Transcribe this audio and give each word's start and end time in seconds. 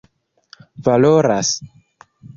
valoras 0.87 1.51